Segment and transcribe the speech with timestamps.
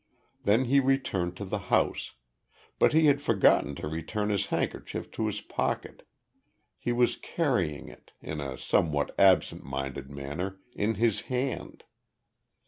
[0.45, 2.13] Then he returned to the house,
[2.79, 6.07] but he had forgotten to return his handkerchief to his pocket.
[6.79, 11.83] He was carrying it in a somewhat absent minded manner in his hand.